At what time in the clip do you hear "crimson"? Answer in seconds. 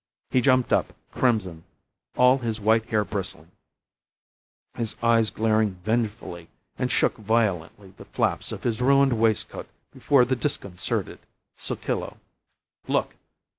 1.11-1.63